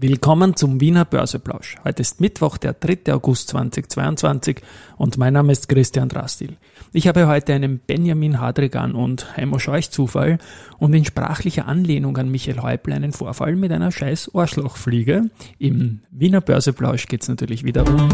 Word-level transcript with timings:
Willkommen 0.00 0.54
zum 0.54 0.80
Wiener 0.80 1.04
Börseplausch. 1.04 1.74
Heute 1.82 2.02
ist 2.02 2.20
Mittwoch, 2.20 2.56
der 2.56 2.72
3. 2.72 3.12
August 3.12 3.48
2022 3.48 4.62
und 4.96 5.18
mein 5.18 5.32
Name 5.32 5.50
ist 5.50 5.68
Christian 5.68 6.08
Drastil. 6.08 6.56
Ich 6.92 7.08
habe 7.08 7.26
heute 7.26 7.52
einen 7.52 7.80
Benjamin 7.80 8.40
Hadrigan 8.40 8.94
und 8.94 9.36
Heimo 9.36 9.58
Scheuch 9.58 9.90
Zufall 9.90 10.38
und 10.78 10.94
in 10.94 11.04
sprachlicher 11.04 11.66
Anlehnung 11.66 12.16
an 12.16 12.30
Michael 12.30 12.62
Häupl 12.62 12.92
einen 12.92 13.10
Vorfall 13.10 13.56
mit 13.56 13.72
einer 13.72 13.90
scheiß 13.90 14.30
Arschlochfliege. 14.36 15.30
Im 15.58 15.98
Wiener 16.12 16.42
Börseplausch 16.42 17.06
es 17.10 17.26
natürlich 17.26 17.64
wieder 17.64 17.84
um 17.84 18.08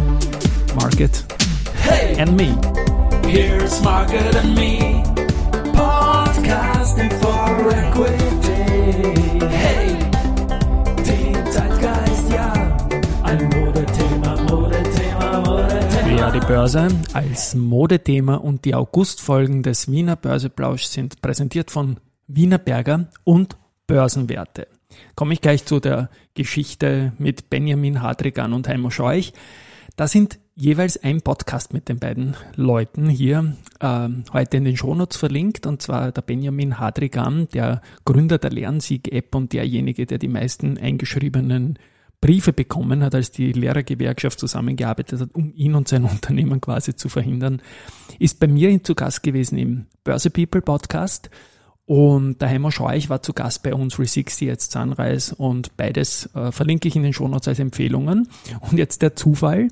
Market 0.77 1.27
hey, 1.83 2.19
and 2.19 2.35
Me. 2.35 2.59
Here's 3.29 3.83
Market 3.83 4.35
and 4.37 4.55
Me. 4.55 5.03
Podcasting 5.75 7.11
for 7.21 7.71
Equity. 7.71 9.34
Ja, 16.17 16.31
die 16.31 16.47
Börse 16.47 16.89
als 17.13 17.55
Modethema 17.55 18.37
und 18.37 18.65
die 18.65 18.75
Augustfolgen 18.75 19.63
des 19.63 19.91
Wiener 19.91 20.17
Börseplausch 20.17 20.85
sind 20.85 21.21
präsentiert 21.21 21.71
von 21.71 21.99
Wiener 22.29 22.59
Berger 22.59 23.09
und 23.25 23.57
Börsenwerte. 23.87 24.69
Komme 25.17 25.35
ich 25.35 25.41
gleich 25.41 25.65
zu 25.65 25.81
der 25.81 26.11
Geschichte 26.35 27.13
mit 27.19 27.51
Benjamin 27.51 28.03
Hadrigan 28.03 28.53
und 28.53 28.69
Heimo 28.69 28.91
Scheuch. 28.91 29.33
Da 29.97 30.07
sind 30.07 30.39
jeweils 30.55 31.03
ein 31.03 31.21
Podcast 31.21 31.73
mit 31.73 31.89
den 31.89 31.99
beiden 31.99 32.37
Leuten 32.55 33.09
hier 33.09 33.57
äh, 33.81 34.09
heute 34.33 34.57
in 34.57 34.65
den 34.65 34.77
Shownotes 34.77 35.17
verlinkt 35.17 35.67
und 35.67 35.83
zwar 35.83 36.13
der 36.13 36.23
Benjamin 36.23 36.79
Hadrigan, 36.79 37.49
der 37.53 37.83
Gründer 38.05 38.39
der 38.39 38.51
Lernsieg-App 38.51 39.35
und 39.35 39.53
derjenige, 39.53 40.07
der 40.07 40.19
die 40.19 40.29
meisten 40.29 40.79
eingeschriebenen 40.79 41.79
Briefe 42.25 42.55
bekommen 42.55 43.05
hat, 43.05 43.15
als 43.15 43.33
die 43.33 43.53
Lehrergewerkschaft 43.53 44.41
zusammengearbeitet 44.41 45.21
hat, 45.21 45.35
um 45.35 45.53
ihn 45.55 45.75
und 45.75 45.89
sein 45.89 46.05
Unternehmen 46.11 46.59
quasi 46.59 46.97
zu 46.97 47.11
verhindern, 47.11 47.61
ist 48.19 48.41
bei 48.41 48.47
mir 48.47 48.83
zu 48.83 48.95
Gast 48.95 49.23
gewesen 49.23 49.59
im 49.59 49.87
Börse 50.05 50.31
People 50.31 50.63
Podcast. 50.63 51.29
Und 51.85 52.41
der 52.41 52.49
Heimer 52.49 52.73
Scheuch 52.73 53.11
war 53.11 53.21
zu 53.21 53.35
Gast 53.35 53.63
bei 53.63 53.75
uns 53.75 53.97
360 53.97 54.49
jetzt 54.49 54.73
Sunrise 54.73 55.35
und 55.35 55.77
beides 55.77 56.31
äh, 56.35 56.51
verlinke 56.51 56.89
ich 56.89 56.97
in 56.97 57.03
den 57.03 57.13
Shownotes 57.13 57.49
als 57.49 57.59
Empfehlungen. 57.59 58.27
Und 58.61 58.79
jetzt 58.79 59.03
der 59.03 59.15
Zufall. 59.17 59.69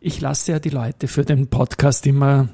Ich 0.00 0.20
lasse 0.20 0.50
ja 0.50 0.58
die 0.58 0.70
Leute 0.70 1.06
für 1.06 1.24
den 1.24 1.46
Podcast 1.46 2.04
immer 2.08 2.48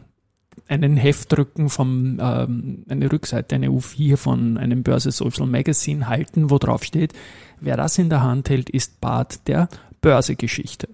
einen 0.68 0.96
Heftdrücken 0.96 1.70
vom, 1.70 2.18
ähm, 2.20 2.84
eine 2.88 3.10
Rückseite, 3.10 3.54
eine 3.54 3.68
U4 3.68 4.16
von 4.16 4.58
einem 4.58 4.82
Börse 4.82 5.10
Social 5.10 5.46
Magazine 5.46 6.08
halten, 6.08 6.50
wo 6.50 6.58
drauf 6.58 6.84
steht, 6.84 7.14
Wer 7.60 7.76
das 7.76 7.98
in 7.98 8.08
der 8.08 8.22
Hand 8.22 8.50
hält, 8.50 8.70
ist 8.70 9.00
Part 9.00 9.48
der 9.48 9.68
Börsegeschichte. 10.00 10.88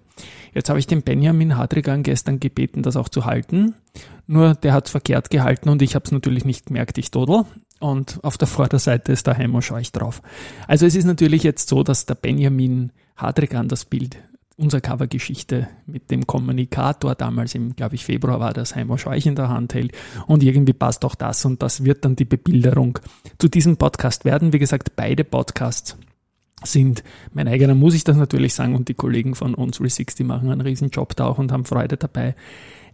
Jetzt 0.54 0.68
habe 0.68 0.78
ich 0.78 0.86
den 0.86 1.02
Benjamin 1.02 1.56
Hadrigan 1.56 2.02
gestern 2.02 2.40
gebeten, 2.40 2.82
das 2.82 2.96
auch 2.96 3.08
zu 3.08 3.24
halten. 3.24 3.74
Nur 4.26 4.54
der 4.54 4.72
hat 4.72 4.86
es 4.86 4.90
verkehrt 4.92 5.30
gehalten 5.30 5.68
und 5.68 5.82
ich 5.82 5.94
habe 5.94 6.04
es 6.04 6.12
natürlich 6.12 6.44
nicht 6.44 6.66
gemerkt, 6.66 6.96
ich 6.96 7.10
dodel. 7.10 7.44
Und 7.80 8.20
auf 8.22 8.38
der 8.38 8.48
Vorderseite 8.48 9.12
ist 9.12 9.26
der 9.26 9.36
Heimo 9.36 9.60
Scheuch 9.60 9.92
drauf. 9.92 10.22
Also 10.66 10.86
es 10.86 10.94
ist 10.94 11.04
natürlich 11.04 11.42
jetzt 11.42 11.68
so, 11.68 11.82
dass 11.82 12.06
der 12.06 12.14
Benjamin 12.14 12.92
Hadrigan 13.16 13.68
das 13.68 13.84
Bild 13.84 14.16
unserer 14.56 14.80
Covergeschichte 14.80 15.68
mit 15.86 16.10
dem 16.10 16.26
Kommunikator 16.26 17.14
damals 17.14 17.54
im, 17.54 17.74
glaube 17.74 17.96
ich, 17.96 18.04
Februar 18.04 18.38
war 18.40 18.52
das 18.52 18.76
Heimo 18.76 18.96
Scheuch 18.96 19.26
in 19.26 19.34
der 19.34 19.48
Hand 19.48 19.74
hält. 19.74 19.92
Und 20.26 20.42
irgendwie 20.42 20.72
passt 20.72 21.04
auch 21.04 21.14
das 21.14 21.44
und 21.44 21.62
das 21.62 21.84
wird 21.84 22.04
dann 22.04 22.16
die 22.16 22.24
Bebilderung 22.24 22.98
zu 23.38 23.48
diesem 23.48 23.76
Podcast 23.76 24.24
werden. 24.24 24.52
Wie 24.52 24.58
gesagt, 24.58 24.94
beide 24.96 25.24
Podcasts 25.24 25.96
sind. 26.62 27.02
Mein 27.32 27.48
eigener 27.48 27.74
muss 27.74 27.94
ich 27.94 28.04
das 28.04 28.16
natürlich 28.16 28.54
sagen 28.54 28.74
und 28.74 28.88
die 28.88 28.94
Kollegen 28.94 29.34
von 29.34 29.54
uns 29.54 29.78
360 29.78 30.26
machen 30.26 30.50
einen 30.50 30.60
riesen 30.60 30.90
Job 30.90 31.16
da 31.16 31.26
auch 31.26 31.38
und 31.38 31.52
haben 31.52 31.64
Freude 31.64 31.96
dabei. 31.96 32.34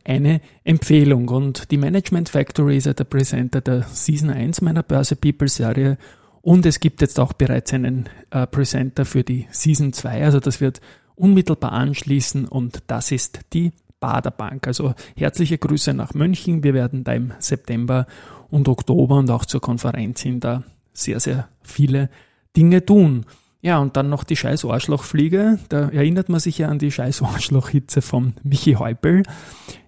Eine 0.03 0.41
Empfehlung 0.65 1.29
und 1.29 1.71
die 1.71 1.77
Management 1.77 2.31
Factory 2.31 2.79
ist 2.79 2.87
ja 2.87 2.95
der 2.95 3.05
Presenter 3.05 3.61
der 3.61 3.83
Season 3.83 4.31
1 4.31 4.63
meiner 4.63 4.83
Börse 4.83 5.15
People 5.15 5.49
Serie 5.49 5.99
und 6.41 6.65
es 6.65 6.81
gibt 6.81 7.03
jetzt 7.03 7.21
auch 7.21 7.35
bereits 7.35 7.75
einen 7.75 8.09
äh, 8.31 8.47
Presenter 8.47 9.05
für 9.05 9.23
die 9.23 9.47
Season 9.51 9.93
2, 9.93 10.25
also 10.25 10.41
das 10.41 10.63
wird 10.63 10.81
unmittelbar 11.21 11.73
anschließen 11.73 12.47
und 12.47 12.83
das 12.87 13.13
ist 13.13 13.41
die 13.53 13.73
Baderbank. 14.01 14.67
Also 14.67 14.95
herzliche 15.15 15.59
Grüße 15.59 15.95
nach 15.95 16.15
München. 16.15 16.65
Wir 16.65 16.75
werden 16.75 17.05
da 17.05 17.13
im 17.13 17.33
September 17.39 18.07
und 18.49 18.69
Oktober 18.69 19.17
und 19.17 19.31
auch 19.31 19.45
zur 19.45 19.61
Konferenz 19.61 20.23
hin 20.23 20.41
da 20.41 20.65
sehr, 20.93 21.21
sehr 21.21 21.49
viele 21.63 22.11
Dinge 22.57 22.85
tun. 22.85 23.27
Ja, 23.63 23.79
und 23.79 23.97
dann 23.97 24.09
noch 24.09 24.25
die 24.25 24.37
scheiß 24.37 24.65
Arschlochfliege. 24.65 25.59
Da 25.69 25.91
erinnert 25.91 26.31
man 26.31 26.41
sich 26.41 26.59
ja 26.59 26.69
an 26.69 26.79
die 26.79 26.91
scheiß 26.91 27.23
Arschlochhitze 27.23 28.01
von 28.01 28.33
Michi 28.43 28.73
Häupl, 28.73 29.23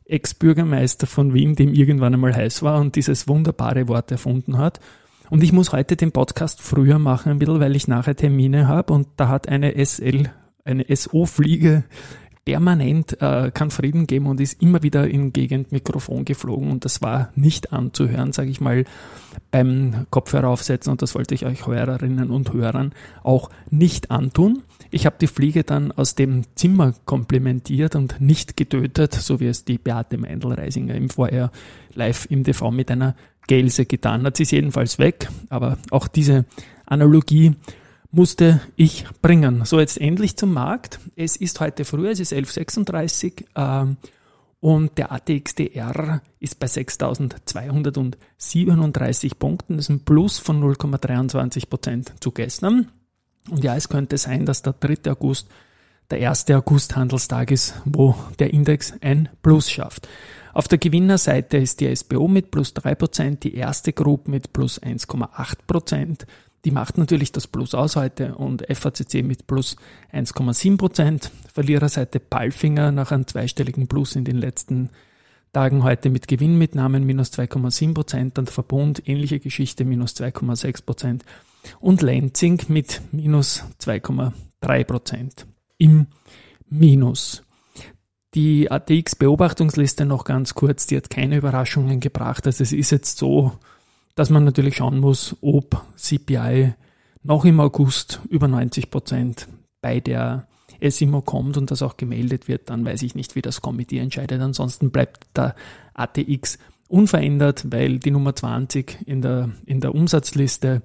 Ex-Bürgermeister 0.04 1.06
von 1.06 1.32
Wien, 1.32 1.56
dem 1.56 1.72
irgendwann 1.72 2.12
einmal 2.12 2.36
heiß 2.36 2.62
war 2.62 2.80
und 2.80 2.96
dieses 2.96 3.28
wunderbare 3.28 3.88
Wort 3.88 4.10
erfunden 4.10 4.58
hat. 4.58 4.78
Und 5.30 5.42
ich 5.42 5.52
muss 5.52 5.72
heute 5.72 5.96
den 5.96 6.12
Podcast 6.12 6.60
früher 6.60 6.98
machen, 6.98 7.32
ein 7.32 7.38
bisschen, 7.38 7.60
weil 7.60 7.74
ich 7.74 7.88
nachher 7.88 8.14
Termine 8.14 8.68
habe 8.68 8.92
und 8.92 9.08
da 9.16 9.28
hat 9.28 9.48
eine 9.48 9.82
SL, 9.82 10.30
eine 10.64 10.84
SO-Fliege 10.88 11.84
permanent 12.44 13.20
äh, 13.22 13.52
keinen 13.52 13.70
Frieden 13.70 14.06
geben 14.06 14.26
und 14.26 14.40
ist 14.40 14.60
immer 14.60 14.82
wieder 14.82 15.06
in 15.06 15.32
Gegend 15.32 15.70
Mikrofon 15.70 16.24
geflogen 16.24 16.70
und 16.70 16.84
das 16.84 17.00
war 17.00 17.30
nicht 17.36 17.72
anzuhören, 17.72 18.32
sage 18.32 18.50
ich 18.50 18.60
mal, 18.60 18.84
beim 19.52 20.06
Kopfhörer 20.10 20.48
aufsetzen 20.48 20.90
und 20.90 21.02
das 21.02 21.14
wollte 21.14 21.34
ich 21.34 21.46
euch 21.46 21.66
Hörerinnen 21.66 22.30
und 22.30 22.52
Hörern 22.52 22.94
auch 23.22 23.50
nicht 23.70 24.10
antun. 24.10 24.62
Ich 24.90 25.06
habe 25.06 25.16
die 25.20 25.28
Fliege 25.28 25.62
dann 25.62 25.92
aus 25.92 26.16
dem 26.16 26.42
Zimmer 26.56 26.94
komplimentiert 27.04 27.94
und 27.94 28.20
nicht 28.20 28.56
getötet, 28.56 29.14
so 29.14 29.38
wie 29.38 29.46
es 29.46 29.64
die 29.64 29.78
Beate 29.78 30.18
Meindl-Reisinger 30.18 30.96
im 30.96 31.10
Vorher 31.10 31.52
live 31.94 32.26
im 32.28 32.42
TV 32.42 32.72
mit 32.72 32.90
einer 32.90 33.14
Gelse 33.46 33.86
getan 33.86 34.24
hat. 34.24 34.36
Sie 34.36 34.42
ist 34.42 34.52
jedenfalls 34.52 34.98
weg, 34.98 35.28
aber 35.48 35.78
auch 35.90 36.08
diese 36.08 36.44
Analogie 36.86 37.54
musste 38.12 38.60
ich 38.76 39.06
bringen. 39.22 39.64
So, 39.64 39.80
jetzt 39.80 40.00
endlich 40.00 40.36
zum 40.36 40.52
Markt. 40.52 41.00
Es 41.16 41.34
ist 41.36 41.58
heute 41.60 41.84
früh, 41.84 42.08
es 42.08 42.20
ist 42.20 42.32
11.36 42.32 43.46
ähm, 43.56 43.96
und 44.60 44.96
der 44.98 45.10
ATXDR 45.10 46.22
ist 46.38 46.60
bei 46.60 46.66
6.237 46.66 49.34
Punkten. 49.36 49.76
Das 49.76 49.86
ist 49.86 49.90
ein 49.90 50.04
Plus 50.04 50.38
von 50.38 50.62
0,23 50.62 51.68
Prozent 51.68 52.12
zu 52.20 52.30
gestern. 52.30 52.92
Und 53.50 53.64
ja, 53.64 53.74
es 53.74 53.88
könnte 53.88 54.18
sein, 54.18 54.46
dass 54.46 54.62
der 54.62 54.74
3. 54.74 55.10
August 55.10 55.48
der 56.10 56.28
1. 56.28 56.50
August 56.50 56.94
Handelstag 56.94 57.50
ist, 57.50 57.74
wo 57.86 58.14
der 58.38 58.52
Index 58.52 58.92
ein 59.00 59.30
Plus 59.42 59.68
schafft. 59.70 60.06
Auf 60.52 60.68
der 60.68 60.76
Gewinnerseite 60.76 61.56
ist 61.56 61.80
die 61.80 61.96
SBO 61.96 62.28
mit 62.28 62.50
plus 62.50 62.76
3%, 62.76 63.40
die 63.40 63.54
erste 63.54 63.94
Group 63.94 64.28
mit 64.28 64.52
plus 64.52 64.82
1,8%, 64.82 66.26
die 66.64 66.70
macht 66.70 66.96
natürlich 66.96 67.32
das 67.32 67.46
Plus 67.46 67.74
aus 67.74 67.96
heute 67.96 68.36
und 68.36 68.64
FACC 68.68 69.22
mit 69.24 69.46
plus 69.46 69.76
1,7 70.12 70.76
Prozent. 70.76 71.30
Verliererseite 71.52 72.20
Palfinger 72.20 72.92
nach 72.92 73.10
einem 73.10 73.26
zweistelligen 73.26 73.88
Plus 73.88 74.14
in 74.14 74.24
den 74.24 74.36
letzten 74.36 74.90
Tagen 75.52 75.82
heute 75.82 76.08
mit 76.08 76.28
Gewinnmitnahmen 76.28 77.04
minus 77.04 77.32
2,7 77.32 77.94
Prozent. 77.94 78.38
Dann 78.38 78.46
Verbund 78.46 79.06
ähnliche 79.08 79.40
Geschichte 79.40 79.84
minus 79.84 80.14
2,6 80.14 80.84
Prozent. 80.84 81.24
Und 81.80 82.00
Lenzing 82.02 82.60
mit 82.68 83.02
minus 83.10 83.64
2,3 83.80 84.84
Prozent 84.84 85.46
im 85.78 86.06
Minus. 86.68 87.42
Die 88.34 88.70
ATX 88.70 89.14
Beobachtungsliste 89.14 90.06
noch 90.06 90.24
ganz 90.24 90.54
kurz, 90.54 90.86
die 90.86 90.96
hat 90.96 91.10
keine 91.10 91.36
Überraschungen 91.36 92.00
gebracht. 92.00 92.46
Also 92.46 92.62
es 92.62 92.72
ist 92.72 92.90
jetzt 92.90 93.18
so, 93.18 93.52
dass 94.14 94.30
man 94.30 94.44
natürlich 94.44 94.76
schauen 94.76 94.98
muss, 94.98 95.36
ob 95.40 95.82
CPI 95.96 96.74
noch 97.22 97.44
im 97.44 97.60
August 97.60 98.20
über 98.28 98.48
90 98.48 98.90
Prozent 98.90 99.48
bei 99.80 100.00
der 100.00 100.46
SIMO 100.80 101.22
kommt 101.22 101.56
und 101.56 101.70
das 101.70 101.82
auch 101.82 101.96
gemeldet 101.96 102.48
wird, 102.48 102.70
dann 102.70 102.84
weiß 102.84 103.02
ich 103.02 103.14
nicht, 103.14 103.36
wie 103.36 103.42
das 103.42 103.60
Komitee 103.60 103.98
entscheidet. 103.98 104.40
Ansonsten 104.40 104.90
bleibt 104.90 105.26
der 105.36 105.54
ATX 105.94 106.58
unverändert, 106.88 107.70
weil 107.70 107.98
die 107.98 108.10
Nummer 108.10 108.34
20 108.34 108.98
in 109.06 109.22
der, 109.22 109.50
in 109.64 109.80
der 109.80 109.94
Umsatzliste, 109.94 110.82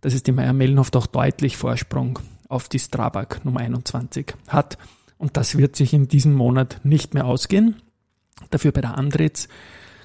das 0.00 0.14
ist 0.14 0.26
die 0.26 0.32
Meier-Mellenhoft 0.32 0.96
auch 0.96 1.06
deutlich 1.06 1.56
Vorsprung 1.56 2.18
auf 2.48 2.68
die 2.68 2.78
Strabag 2.78 3.44
Nummer 3.44 3.60
21 3.60 4.34
hat. 4.48 4.78
Und 5.16 5.36
das 5.36 5.56
wird 5.56 5.76
sich 5.76 5.92
in 5.92 6.08
diesem 6.08 6.34
Monat 6.34 6.80
nicht 6.84 7.14
mehr 7.14 7.26
ausgehen. 7.26 7.76
Dafür 8.50 8.72
bei 8.72 8.80
der 8.80 8.96
Andritz 8.96 9.48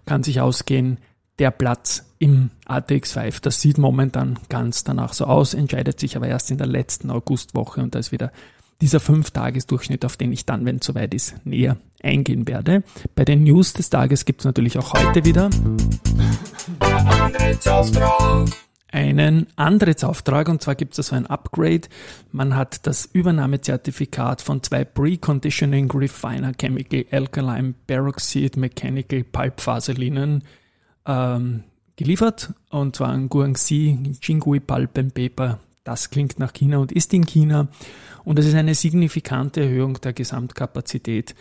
kann 0.06 0.24
sich 0.24 0.42
ausgehen, 0.42 0.98
der 1.40 1.52
Platz 1.52 2.06
im 2.20 2.52
ATX5. 2.68 3.42
Das 3.42 3.60
sieht 3.62 3.78
momentan 3.78 4.40
ganz 4.50 4.84
danach 4.84 5.14
so 5.14 5.26
aus, 5.26 5.54
entscheidet 5.54 6.00
sich 6.00 6.16
aber 6.16 6.28
erst 6.28 6.52
in 6.52 6.58
der 6.58 6.68
letzten 6.68 7.10
Augustwoche 7.10 7.82
und 7.82 7.96
da 7.96 8.00
ist 8.00 8.12
wieder 8.12 8.32
dieser 8.82 9.00
5-Tages-Durchschnitt, 9.00 10.04
auf 10.04 10.18
den 10.18 10.32
ich 10.32 10.46
dann, 10.46 10.66
wenn 10.66 10.78
es 10.78 10.86
soweit 10.86 11.14
ist, 11.14 11.36
näher 11.46 11.78
eingehen 12.02 12.48
werde. 12.48 12.84
Bei 13.16 13.24
den 13.24 13.44
News 13.44 13.74
des 13.74 13.90
Tages 13.90 14.26
gibt 14.26 14.42
es 14.42 14.46
natürlich 14.46 14.78
auch 14.78 14.94
heute 14.94 15.24
wieder 15.26 15.50
einen 18.94 19.48
Antrittsauftrag 19.56 20.48
und 20.50 20.62
zwar 20.62 20.76
gibt 20.76 20.98
es 20.98 21.08
so 21.08 21.16
ein 21.16 21.26
Upgrade. 21.26 21.88
Man 22.32 22.56
hat 22.56 22.86
das 22.86 23.06
Übernahmezertifikat 23.06 24.42
von 24.42 24.62
zwei 24.62 24.86
Preconditioning 24.86 25.90
Refiner 25.92 26.54
Chemical 26.54 27.06
Alkaline 27.12 27.74
Peroxide 27.88 28.60
Mechanical 28.60 29.24
Pulpfaserlinien 29.24 30.44
ähm, 31.06 31.64
geliefert 31.96 32.54
und 32.70 32.96
zwar 32.96 33.10
ein 33.10 33.30
Guangxi 33.30 34.18
Jingui 34.22 34.60
Pulp 34.60 34.98
and 34.98 35.14
Paper. 35.14 35.60
Das 35.84 36.10
klingt 36.10 36.40
nach 36.40 36.54
China 36.54 36.78
und 36.78 36.92
ist 36.92 37.14
in 37.14 37.26
China 37.26 37.68
und 38.24 38.40
es 38.40 38.46
ist 38.46 38.56
eine 38.56 38.76
signifikante 38.76 39.62
Erhöhung 39.62 40.00
der 40.02 40.14
Gesamtkapazität, 40.14 41.36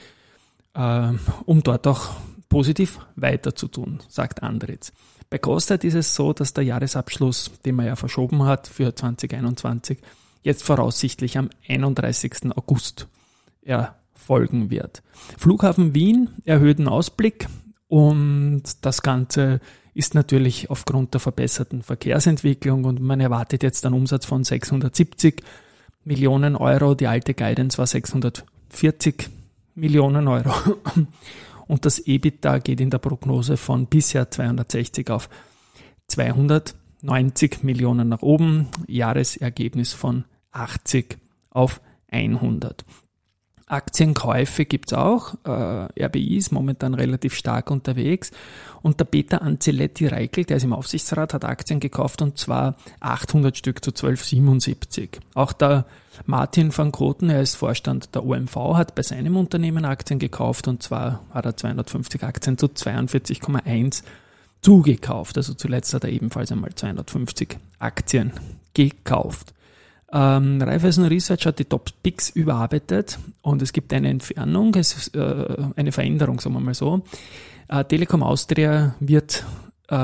äh, 0.74 1.12
um 1.46 1.62
dort 1.62 1.86
auch 1.86 2.10
positiv 2.48 2.98
weiter 3.16 3.54
zu 3.54 3.68
tun, 3.68 4.00
sagt 4.08 4.42
Andritz. 4.42 4.92
Bei 5.30 5.38
Großteil 5.38 5.78
ist 5.84 5.94
es 5.94 6.14
so, 6.14 6.34
dass 6.34 6.52
der 6.52 6.64
Jahresabschluss, 6.64 7.52
den 7.64 7.76
man 7.76 7.86
ja 7.86 7.96
verschoben 7.96 8.42
hat 8.44 8.66
für 8.66 8.94
2021, 8.94 9.98
jetzt 10.42 10.62
voraussichtlich 10.62 11.38
am 11.38 11.48
31. 11.66 12.54
August 12.54 13.08
erfolgen 13.62 14.68
wird. 14.68 15.02
Flughafen 15.38 15.94
Wien 15.94 16.28
erhöhten 16.44 16.88
Ausblick 16.88 17.46
und 17.92 18.62
das 18.80 19.02
Ganze 19.02 19.60
ist 19.92 20.14
natürlich 20.14 20.70
aufgrund 20.70 21.12
der 21.12 21.20
verbesserten 21.20 21.82
Verkehrsentwicklung 21.82 22.86
und 22.86 23.02
man 23.02 23.20
erwartet 23.20 23.62
jetzt 23.62 23.84
einen 23.84 23.94
Umsatz 23.94 24.24
von 24.24 24.44
670 24.44 25.42
Millionen 26.02 26.56
Euro. 26.56 26.94
Die 26.94 27.06
alte 27.06 27.34
Guidance 27.34 27.76
war 27.76 27.86
640 27.86 29.28
Millionen 29.74 30.26
Euro. 30.26 30.54
und 31.68 31.84
das 31.84 31.98
EBITDA 31.98 32.60
geht 32.60 32.80
in 32.80 32.88
der 32.88 32.96
Prognose 32.96 33.58
von 33.58 33.84
bisher 33.84 34.30
260 34.30 35.10
auf 35.10 35.28
290 36.06 37.62
Millionen 37.62 38.08
nach 38.08 38.22
oben, 38.22 38.68
Jahresergebnis 38.86 39.92
von 39.92 40.24
80 40.52 41.18
auf 41.50 41.82
100. 42.10 42.86
Aktienkäufe 43.72 44.66
gibt 44.66 44.92
es 44.92 44.98
auch. 44.98 45.34
Äh, 45.44 46.04
RBI 46.04 46.36
ist 46.36 46.52
momentan 46.52 46.94
relativ 46.94 47.34
stark 47.34 47.70
unterwegs. 47.70 48.30
Und 48.82 49.00
der 49.00 49.06
Peter 49.06 49.40
Ancelotti 49.40 50.08
Reichel, 50.08 50.44
der 50.44 50.58
ist 50.58 50.64
im 50.64 50.72
Aufsichtsrat, 50.72 51.32
hat 51.32 51.44
Aktien 51.44 51.80
gekauft 51.80 52.20
und 52.20 52.36
zwar 52.36 52.76
800 53.00 53.56
Stück 53.56 53.82
zu 53.82 53.90
12,77. 53.90 55.20
Auch 55.34 55.52
der 55.52 55.86
Martin 56.26 56.76
van 56.76 56.92
Koten, 56.92 57.30
er 57.30 57.40
ist 57.40 57.54
Vorstand 57.54 58.14
der 58.14 58.26
OMV, 58.26 58.74
hat 58.74 58.94
bei 58.94 59.02
seinem 59.02 59.36
Unternehmen 59.36 59.86
Aktien 59.86 60.18
gekauft 60.18 60.68
und 60.68 60.82
zwar 60.82 61.22
hat 61.30 61.46
er 61.46 61.56
250 61.56 62.22
Aktien 62.22 62.58
zu 62.58 62.66
42,1 62.66 64.02
zugekauft. 64.60 65.38
Also 65.38 65.54
zuletzt 65.54 65.94
hat 65.94 66.04
er 66.04 66.10
ebenfalls 66.10 66.52
einmal 66.52 66.74
250 66.74 67.56
Aktien 67.78 68.32
gekauft. 68.74 69.54
Ähm, 70.12 70.60
Raiffeisen 70.60 71.04
Research 71.06 71.46
hat 71.46 71.58
die 71.58 71.64
Top 71.64 71.90
Picks 72.02 72.30
überarbeitet 72.30 73.18
und 73.40 73.62
es 73.62 73.72
gibt 73.72 73.92
eine 73.94 74.10
Entfernung, 74.10 74.74
es 74.74 75.08
äh, 75.08 75.56
eine 75.76 75.90
Veränderung, 75.90 76.38
sagen 76.38 76.54
wir 76.54 76.60
mal 76.60 76.74
so. 76.74 77.02
Äh, 77.68 77.84
Telekom 77.84 78.22
Austria 78.22 78.94
wird 79.00 79.44
äh, 79.88 79.94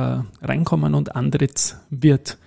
reinkommen 0.40 0.94
und 0.94 1.14
Andritz 1.14 1.76
wird 1.90 2.38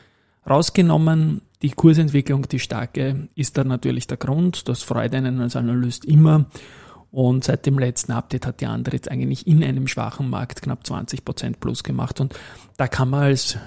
rausgenommen. 0.50 1.42
Die 1.62 1.70
Kursentwicklung, 1.70 2.48
die 2.50 2.58
starke, 2.58 3.28
ist 3.36 3.58
da 3.58 3.64
natürlich 3.64 4.08
der 4.08 4.18
Grund. 4.18 4.68
Das 4.68 4.82
freut 4.82 5.14
einen 5.14 5.40
als 5.40 5.56
Analyst 5.56 6.06
immer. 6.06 6.46
Und 7.12 7.44
seit 7.44 7.68
dem 7.68 7.78
letzten 7.78 8.14
Update 8.14 8.48
hat 8.48 8.62
die 8.62 8.66
Andritz 8.66 9.08
eigentlich 9.08 9.46
in 9.46 9.64
einem 9.64 9.88
schwachen 9.88 10.30
Markt 10.30 10.64
knapp 10.64 10.84
20% 10.84 11.58
plus 11.60 11.84
gemacht. 11.84 12.20
Und 12.20 12.34
da 12.78 12.88
kann 12.88 13.10
man 13.10 13.24
als 13.24 13.58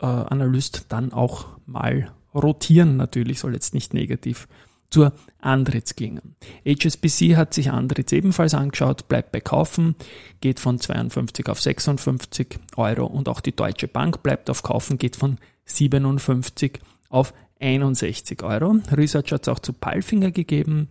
äh, 0.00 0.06
Analyst 0.06 0.86
dann 0.88 1.12
auch 1.12 1.46
mal 1.66 2.10
rotieren 2.36 2.96
natürlich, 2.96 3.40
soll 3.40 3.54
jetzt 3.54 3.74
nicht 3.74 3.94
negativ 3.94 4.46
zur 4.90 5.12
Andritz 5.40 5.96
klingen. 5.96 6.36
HSBC 6.64 7.36
hat 7.36 7.54
sich 7.54 7.70
Andritz 7.70 8.12
ebenfalls 8.12 8.54
angeschaut, 8.54 9.08
bleibt 9.08 9.32
bei 9.32 9.40
Kaufen, 9.40 9.96
geht 10.40 10.60
von 10.60 10.78
52 10.78 11.48
auf 11.48 11.60
56 11.60 12.58
Euro 12.76 13.06
und 13.06 13.28
auch 13.28 13.40
die 13.40 13.54
Deutsche 13.54 13.88
Bank 13.88 14.22
bleibt 14.22 14.48
auf 14.50 14.62
Kaufen, 14.62 14.98
geht 14.98 15.16
von 15.16 15.38
57 15.64 16.80
auf 17.08 17.34
61 17.60 18.42
Euro. 18.42 18.76
Research 18.92 19.32
hat 19.32 19.42
es 19.42 19.48
auch 19.48 19.58
zu 19.58 19.72
Palfinger 19.72 20.30
gegeben. 20.30 20.88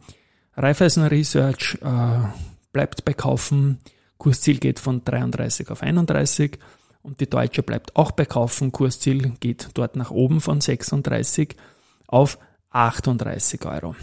Raiffeisen 0.58 1.04
Research 1.04 1.78
äh, 1.82 2.28
bleibt 2.74 3.06
bei 3.06 3.14
Kaufen, 3.14 3.80
Kursziel 4.18 4.58
geht 4.60 4.80
von 4.80 5.04
33 5.04 5.70
auf 5.70 5.82
31 5.84 6.58
und 7.06 7.22
die 7.22 7.30
Deutsche 7.30 7.64
bleibt 7.64 7.96
auch 7.96 8.12
bei 8.12 8.26
Kaufen. 8.26 8.72
Kursziel 8.72 9.34
geht 9.40 9.70
dort 9.76 9.96
nach 9.96 10.12
oben 10.12 10.42
von 10.42 10.60
36 10.60 11.56
auf 12.08 12.38
38 12.72 13.66
Euro. 13.66 13.96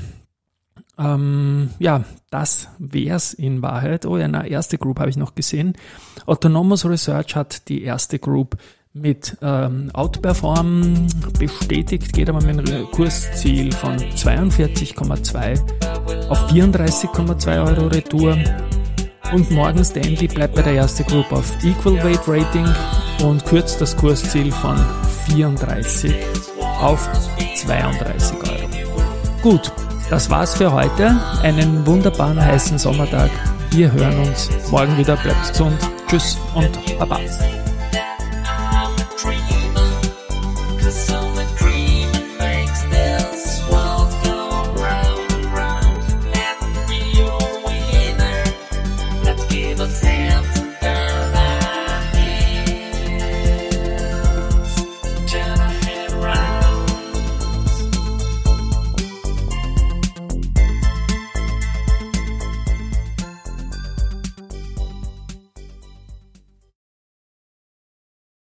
Ähm, 0.98 1.70
ja, 1.78 2.04
das 2.30 2.68
wär's 2.78 3.34
in 3.34 3.62
Wahrheit. 3.62 4.06
Oh 4.06 4.16
ja, 4.16 4.26
eine 4.26 4.48
erste 4.48 4.78
Group 4.78 5.00
habe 5.00 5.10
ich 5.10 5.16
noch 5.16 5.34
gesehen. 5.34 5.74
Autonomous 6.26 6.86
Research 6.86 7.34
hat 7.34 7.68
die 7.68 7.82
erste 7.82 8.18
Group 8.18 8.56
mit 8.92 9.38
ähm, 9.40 9.90
Outperform 9.94 11.06
bestätigt, 11.38 12.12
geht 12.12 12.28
aber 12.28 12.42
mit 12.42 12.58
einem 12.58 12.90
Kursziel 12.90 13.72
von 13.72 13.96
42,2 13.96 16.28
auf 16.28 16.50
34,2 16.50 17.66
Euro 17.66 17.86
Retour. 17.86 18.36
Und 19.32 19.50
Morgan 19.50 19.84
Stanley 19.84 20.28
bleibt 20.28 20.54
bei 20.54 20.62
der 20.62 20.74
ersten 20.74 21.04
Group 21.04 21.32
auf 21.32 21.52
Equal 21.64 22.02
Weight 22.04 22.20
Rating 22.26 22.68
und 23.24 23.44
kürzt 23.46 23.80
das 23.80 23.96
Kursziel 23.96 24.52
von 24.52 24.76
34 25.26 26.14
auf 26.80 27.08
32 27.56 28.36
Euro. 28.36 28.68
Gut, 29.42 29.72
das 30.10 30.28
war's 30.28 30.54
für 30.54 30.72
heute. 30.72 31.18
Einen 31.42 31.86
wunderbaren 31.86 32.40
heißen 32.40 32.78
Sommertag. 32.78 33.30
Wir 33.70 33.90
hören 33.90 34.18
uns 34.20 34.50
morgen 34.70 34.98
wieder. 34.98 35.16
Bleibt 35.16 35.48
gesund. 35.48 35.78
Tschüss 36.08 36.36
und 36.54 36.98
Baba. 36.98 37.18